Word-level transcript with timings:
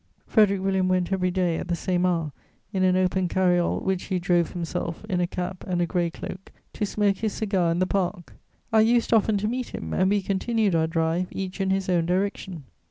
Frederic 0.25 0.63
William 0.63 0.87
went 0.87 1.11
every 1.13 1.29
day, 1.29 1.57
at 1.59 1.67
the 1.67 1.75
same 1.75 2.07
hour, 2.07 2.31
in 2.73 2.81
an 2.81 2.97
open 2.97 3.27
cariole 3.27 3.83
which 3.83 4.05
he 4.05 4.17
drove 4.17 4.53
himself, 4.53 5.05
in 5.07 5.21
a 5.21 5.27
cap 5.27 5.63
and 5.67 5.79
a 5.79 5.85
grey 5.85 6.09
cloak, 6.09 6.51
to 6.73 6.87
smoke 6.87 7.17
his 7.17 7.33
cigar 7.33 7.69
in 7.71 7.77
the 7.77 7.85
Park. 7.85 8.33
I 8.73 8.79
used 8.79 9.13
often 9.13 9.37
to 9.37 9.47
meet 9.47 9.75
him 9.75 9.93
and 9.93 10.09
we 10.09 10.23
continued 10.23 10.73
our 10.73 10.87
drive, 10.87 11.27
each 11.29 11.61
in 11.61 11.69
his 11.69 11.87
own 11.87 12.07
direction. 12.07 12.63